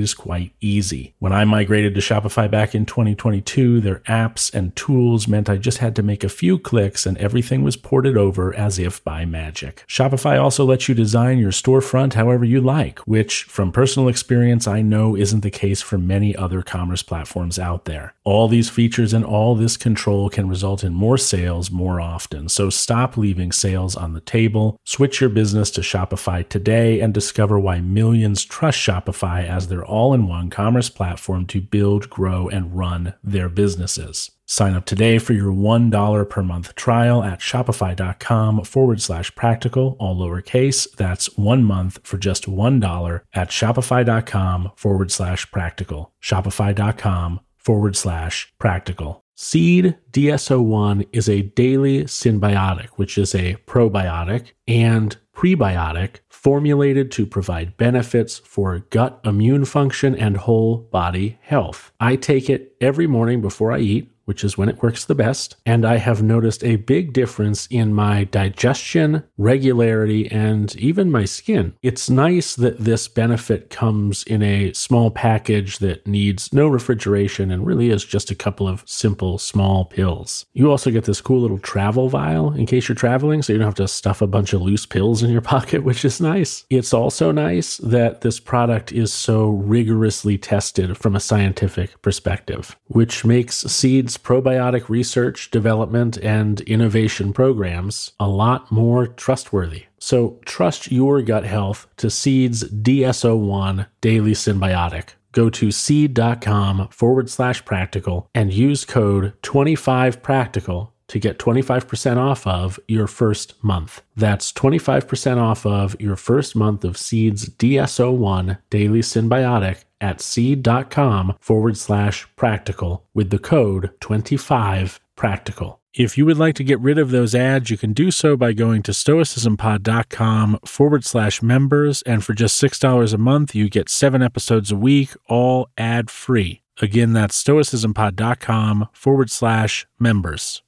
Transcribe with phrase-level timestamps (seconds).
[0.00, 1.14] is quite easy.
[1.18, 5.78] When I migrated to Shopify back in 2022, their apps and tools meant I just
[5.78, 9.84] had to make a few clicks and everything was ported over as if by magic.
[9.86, 14.82] Shopify also lets you design your storefront however you like, which from personal experience I
[14.82, 18.14] know isn't the case for many other commerce platforms out there.
[18.30, 22.48] All these features and all this control can result in more sales more often.
[22.48, 24.76] So stop leaving sales on the table.
[24.84, 30.14] Switch your business to Shopify today and discover why millions trust Shopify as their all
[30.14, 34.30] in one commerce platform to build, grow, and run their businesses.
[34.46, 40.14] Sign up today for your $1 per month trial at shopify.com forward slash practical, all
[40.14, 40.88] lowercase.
[40.92, 46.12] That's one month for just $1 at shopify.com forward slash practical.
[46.22, 49.22] Shopify.com forward slash practical.
[49.36, 57.76] Seed DS-01 is a daily synbiotic, which is a probiotic and prebiotic formulated to provide
[57.78, 61.90] benefits for gut immune function and whole body health.
[61.98, 65.56] I take it every morning before I eat which is when it works the best.
[65.66, 71.74] And I have noticed a big difference in my digestion, regularity, and even my skin.
[71.82, 77.66] It's nice that this benefit comes in a small package that needs no refrigeration and
[77.66, 80.46] really is just a couple of simple small pills.
[80.52, 83.66] You also get this cool little travel vial in case you're traveling, so you don't
[83.66, 86.64] have to stuff a bunch of loose pills in your pocket, which is nice.
[86.70, 93.24] It's also nice that this product is so rigorously tested from a scientific perspective, which
[93.24, 99.84] makes seeds probiotic research, development, and innovation programs a lot more trustworthy.
[99.98, 105.10] So trust your gut health to Seed's DS-01 Daily Synbiotic.
[105.32, 112.78] Go to seed.com forward slash practical and use code 25practical to get 25% off of
[112.86, 114.02] your first month.
[114.16, 121.76] That's 25% off of your first month of Seed's DS-01 Daily Synbiotic at seed.com forward
[121.76, 125.80] slash practical with the code 25 practical.
[125.92, 128.52] If you would like to get rid of those ads, you can do so by
[128.52, 132.02] going to stoicismpod.com forward slash members.
[132.02, 136.62] And for just $6 a month, you get seven episodes a week, all ad free.
[136.80, 140.62] Again, that's stoicismpod.com forward slash members.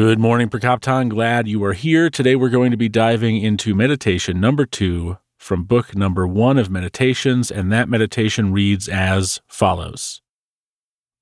[0.00, 1.10] Good morning, Prokopton.
[1.10, 2.08] Glad you are here.
[2.08, 6.70] Today we're going to be diving into meditation number two from book number one of
[6.70, 10.22] meditations, and that meditation reads as follows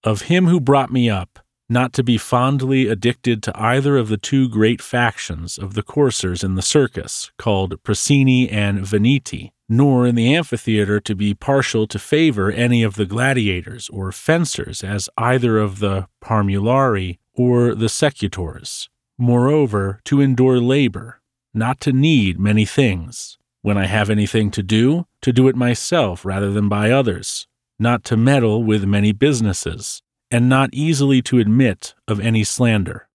[0.04, 4.16] Of him who brought me up, not to be fondly addicted to either of the
[4.16, 10.14] two great factions of the coursers in the circus, called Prasini and Veneti, nor in
[10.14, 15.58] the amphitheater to be partial to favor any of the gladiators or fencers as either
[15.58, 18.88] of the Parmularii or the secutors.
[19.18, 21.20] Moreover, to endure labor,
[21.52, 23.36] not to need many things.
[23.62, 27.46] When I have anything to do, to do it myself rather than by others,
[27.78, 33.08] not to meddle with many businesses, and not easily to admit of any slander.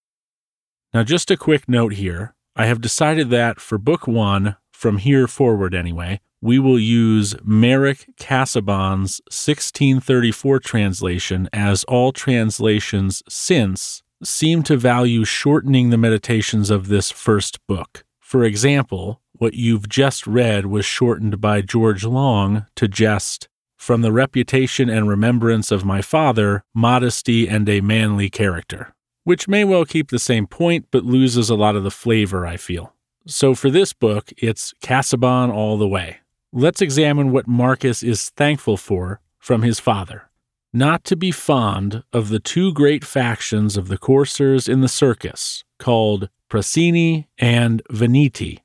[0.94, 2.36] Now, just a quick note here.
[2.56, 8.06] I have decided that for Book One, from here forward anyway, we will use Meric
[8.20, 17.12] Casaubon's 1634 translation as all translations since seem to value shortening the meditations of this
[17.12, 18.04] first book.
[18.20, 23.48] For example, what you've just read was shortened by George Long to just
[23.84, 28.96] from the reputation and remembrance of my father, modesty and a manly character,
[29.26, 32.58] which may well keep the same point but loses a lot of the flavor, I
[32.58, 32.94] feel.
[33.28, 36.18] So for this book, it's Casaubon all the way.
[36.52, 40.30] Let's examine what Marcus is thankful for from his father
[40.74, 45.64] not to be fond of the two great factions of the coursers in the circus,
[45.78, 48.60] called Prasini and Veneti.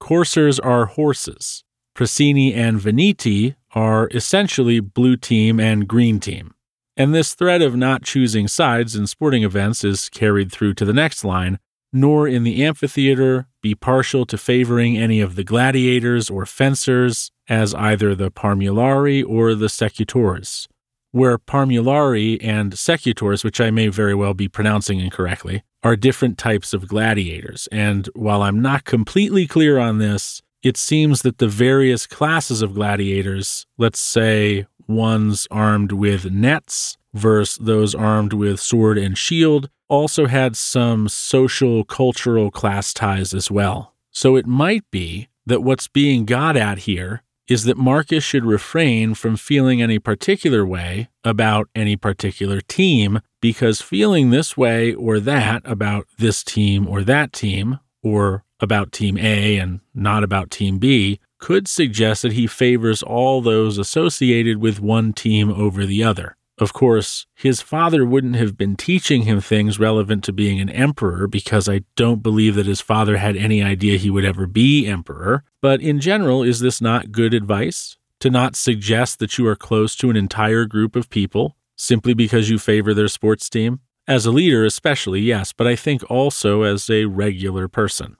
[0.00, 1.62] Coursers are horses.
[1.94, 6.54] Prasini and Veneti are essentially blue team and green team.
[6.96, 10.92] And this thread of not choosing sides in sporting events is carried through to the
[10.92, 11.58] next line
[11.92, 17.74] nor in the amphitheater be partial to favoring any of the gladiators or fencers as
[17.74, 20.68] either the Parmularii or the Secutors
[21.12, 26.72] where Parmularii and Secutors, which I may very well be pronouncing incorrectly, are different types
[26.72, 27.68] of gladiators.
[27.72, 32.74] And while I'm not completely clear on this, it seems that the various classes of
[32.74, 40.26] gladiators, let's say ones armed with nets versus those armed with sword and shield, also
[40.26, 43.94] had some social, cultural class ties as well.
[44.10, 49.14] So it might be that what's being got at here is that Marcus should refrain
[49.14, 55.62] from feeling any particular way about any particular team because feeling this way or that
[55.64, 61.20] about this team or that team, or about Team A and not about Team B,
[61.38, 66.36] could suggest that he favors all those associated with one team over the other.
[66.58, 71.26] Of course, his father wouldn't have been teaching him things relevant to being an emperor
[71.26, 75.42] because I don't believe that his father had any idea he would ever be emperor.
[75.62, 77.96] But in general, is this not good advice?
[78.20, 82.50] To not suggest that you are close to an entire group of people simply because
[82.50, 83.80] you favor their sports team?
[84.06, 88.16] As a leader, especially, yes, but I think also as a regular person.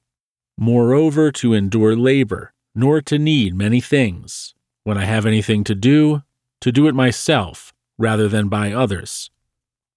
[0.62, 4.54] Moreover, to endure labor, nor to need many things.
[4.84, 6.22] When I have anything to do,
[6.60, 9.30] to do it myself rather than by others.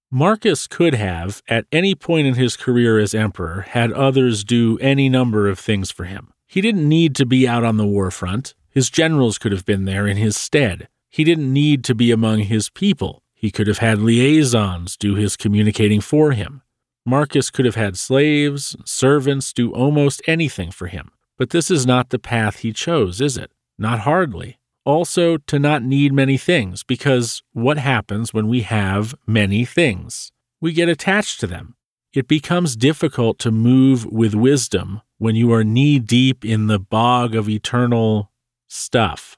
[0.09, 5.09] Marcus could have, at any point in his career as emperor, had others do any
[5.09, 6.31] number of things for him.
[6.47, 8.55] He didn't need to be out on the war front.
[8.69, 10.87] His generals could have been there in his stead.
[11.09, 13.21] He didn't need to be among his people.
[13.33, 16.62] He could have had liaisons do his communicating for him.
[17.05, 21.11] Marcus could have had slaves, servants do almost anything for him.
[21.37, 23.51] But this is not the path he chose, is it?
[23.77, 29.65] Not hardly also to not need many things, because what happens when we have many
[29.65, 30.31] things?
[30.61, 31.75] We get attached to them.
[32.13, 37.35] It becomes difficult to move with wisdom when you are knee deep in the bog
[37.35, 38.31] of eternal
[38.67, 39.37] stuff.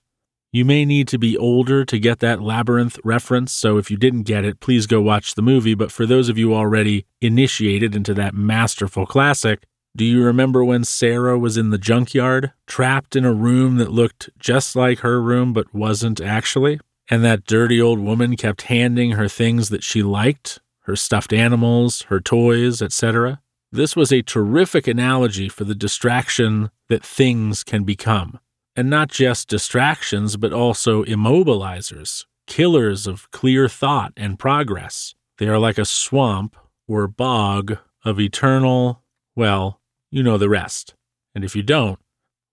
[0.55, 4.23] You may need to be older to get that labyrinth reference, so if you didn't
[4.23, 5.75] get it, please go watch the movie.
[5.75, 9.65] But for those of you already initiated into that masterful classic,
[9.97, 14.29] do you remember when Sarah was in the junkyard, trapped in a room that looked
[14.39, 16.79] just like her room but wasn't actually?
[17.09, 22.03] And that dirty old woman kept handing her things that she liked her stuffed animals,
[22.03, 23.41] her toys, etc.
[23.73, 28.39] This was a terrific analogy for the distraction that things can become.
[28.75, 35.15] And not just distractions, but also immobilizers, killers of clear thought and progress.
[35.37, 36.55] They are like a swamp
[36.87, 39.01] or bog of eternal,
[39.35, 39.81] well,
[40.11, 40.93] you know the rest.
[41.33, 41.99] And if you don't,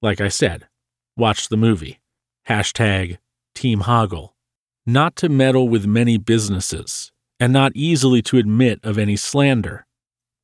[0.01, 0.69] like I said,
[1.17, 2.01] watch the movie.
[2.49, 3.19] Hashtag
[3.55, 4.31] Team Hoggle.
[4.85, 9.87] Not to meddle with many businesses, and not easily to admit of any slander.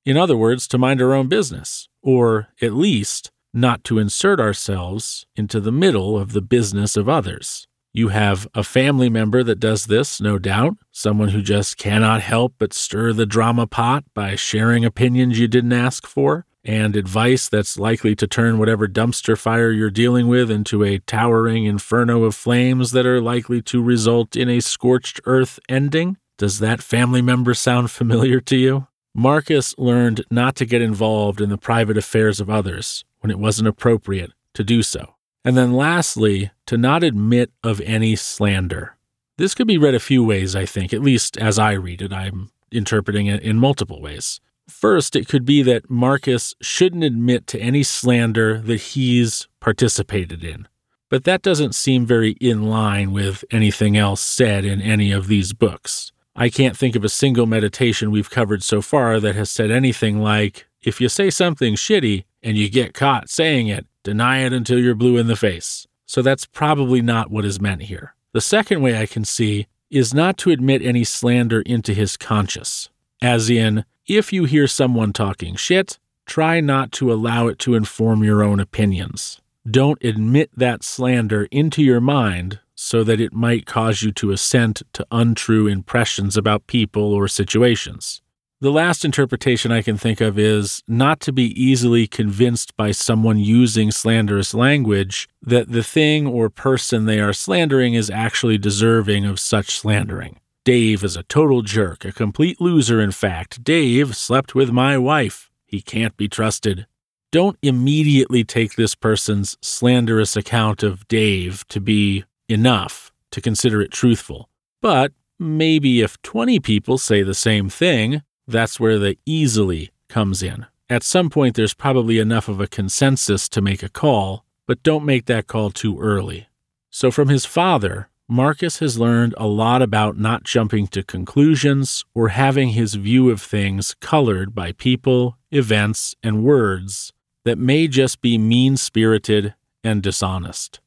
[0.04, 5.26] In other words, to mind our own business, or at least not to insert ourselves
[5.36, 7.66] into the middle of the business of others.
[7.92, 12.54] You have a family member that does this, no doubt, someone who just cannot help
[12.58, 17.78] but stir the drama pot by sharing opinions you didn't ask for and advice that's
[17.78, 22.92] likely to turn whatever dumpster fire you're dealing with into a towering inferno of flames
[22.92, 26.18] that are likely to result in a scorched earth ending?
[26.36, 28.86] Does that family member sound familiar to you?
[29.14, 33.68] Marcus learned not to get involved in the private affairs of others when it wasn't
[33.68, 35.14] appropriate to do so.
[35.44, 38.96] And then lastly, to not admit of any slander.
[39.36, 42.12] This could be read a few ways, I think, at least as I read it.
[42.12, 44.40] I'm interpreting it in multiple ways.
[44.68, 50.68] First, it could be that Marcus shouldn't admit to any slander that he's participated in.
[51.08, 55.54] But that doesn't seem very in line with anything else said in any of these
[55.54, 56.12] books.
[56.36, 60.20] I can't think of a single meditation we've covered so far that has said anything
[60.20, 64.78] like, if you say something shitty and you get caught saying it, deny it until
[64.78, 65.86] you're blue in the face.
[66.06, 68.14] So that's probably not what is meant here.
[68.32, 72.88] The second way I can see is not to admit any slander into his conscience,
[73.22, 78.22] as in, if you hear someone talking shit, try not to allow it to inform
[78.22, 79.40] your own opinions.
[79.70, 84.82] Don't admit that slander into your mind so that it might cause you to assent
[84.92, 88.22] to untrue impressions about people or situations.
[88.60, 93.38] The last interpretation I can think of is not to be easily convinced by someone
[93.38, 99.38] using slanderous language that the thing or person they are slandering is actually deserving of
[99.38, 100.40] such slandering.
[100.64, 103.62] Dave is a total jerk, a complete loser, in fact.
[103.62, 105.50] Dave slept with my wife.
[105.64, 106.88] He can't be trusted.
[107.30, 113.92] Don't immediately take this person's slanderous account of Dave to be enough to consider it
[113.92, 114.48] truthful.
[114.82, 120.66] But maybe if 20 people say the same thing, that's where the easily comes in.
[120.90, 125.04] At some point, there's probably enough of a consensus to make a call, but don't
[125.04, 126.48] make that call too early.
[126.90, 132.28] So, from his father, Marcus has learned a lot about not jumping to conclusions or
[132.28, 137.12] having his view of things colored by people, events, and words
[137.44, 140.80] that may just be mean spirited and dishonest.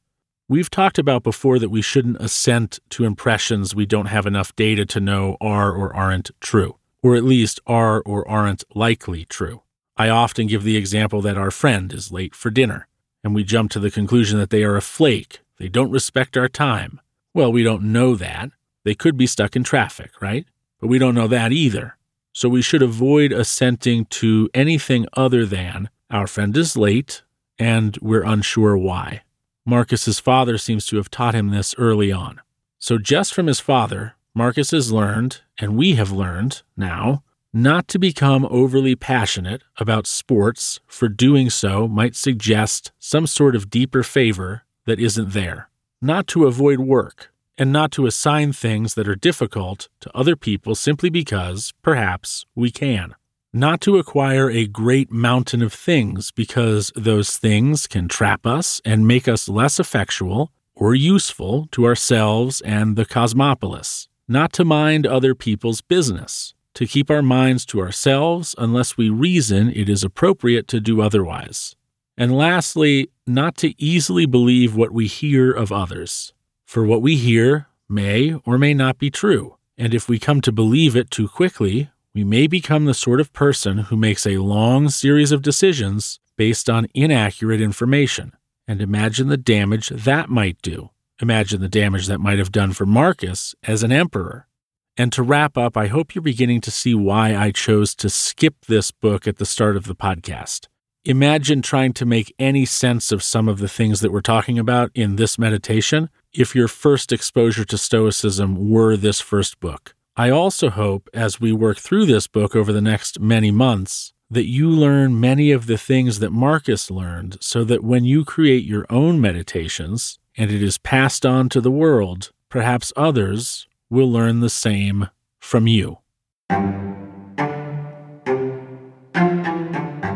[0.48, 4.84] We've talked about before that we shouldn't assent to impressions we don't have enough data
[4.86, 9.62] to know are or aren't true, or at least are or aren't likely true.
[9.96, 12.88] I often give the example that our friend is late for dinner,
[13.22, 16.48] and we jump to the conclusion that they are a flake, they don't respect our
[16.48, 17.00] time,
[17.34, 18.50] well, we don't know that.
[18.84, 20.44] They could be stuck in traffic, right?
[20.80, 21.96] But we don't know that either.
[22.32, 27.22] So we should avoid assenting to anything other than our friend is late
[27.58, 29.22] and we're unsure why.
[29.64, 32.40] Marcus's father seems to have taught him this early on.
[32.78, 37.22] So just from his father, Marcus has learned, and we have learned now,
[37.52, 43.68] not to become overly passionate about sports, for doing so might suggest some sort of
[43.68, 45.68] deeper favor that isn't there
[46.02, 50.74] not to avoid work, and not to assign things that are difficult to other people
[50.74, 53.14] simply because, perhaps, we can.
[53.52, 59.06] Not to acquire a great mountain of things because those things can trap us and
[59.06, 64.08] make us less effectual or useful to ourselves and the cosmopolis.
[64.28, 69.70] Not to mind other people's business, to keep our minds to ourselves unless we reason
[69.70, 71.76] it is appropriate to do otherwise.
[72.16, 76.32] And lastly, not to easily believe what we hear of others,
[76.64, 79.56] for what we hear may or may not be true.
[79.76, 83.32] And if we come to believe it too quickly, we may become the sort of
[83.32, 88.32] person who makes a long series of decisions based on inaccurate information.
[88.68, 90.90] And imagine the damage that might do.
[91.22, 94.48] Imagine the damage that might have done for Marcus as an emperor.
[94.96, 98.66] And to wrap up, I hope you're beginning to see why I chose to skip
[98.66, 100.66] this book at the start of the podcast
[101.04, 104.90] imagine trying to make any sense of some of the things that we're talking about
[104.94, 109.94] in this meditation if your first exposure to Stoicism were this first book.
[110.16, 114.46] I also hope, as we work through this book over the next many months, that
[114.46, 118.86] you learn many of the things that Marcus learned so that when you create your
[118.88, 124.50] own meditations and it is passed on to the world, perhaps others will learn the
[124.50, 125.08] same
[125.40, 125.98] from you.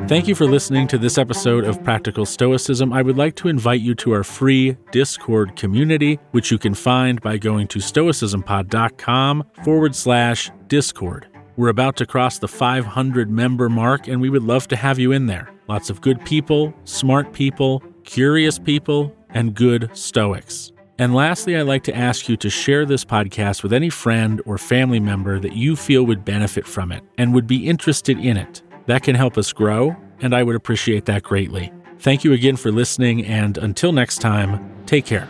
[0.09, 2.93] Thank you for listening to this episode of Practical Stoicism.
[2.93, 7.21] I would like to invite you to our free Discord community, which you can find
[7.21, 11.27] by going to stoicismpod.com forward slash Discord.
[11.57, 15.11] We're about to cross the 500 member mark, and we would love to have you
[15.11, 15.51] in there.
[15.67, 20.73] Lots of good people, smart people, curious people, and good Stoics.
[20.99, 24.57] And lastly, I'd like to ask you to share this podcast with any friend or
[24.57, 28.63] family member that you feel would benefit from it and would be interested in it.
[28.87, 31.71] That can help us grow, and I would appreciate that greatly.
[31.99, 35.29] Thank you again for listening, and until next time, take care.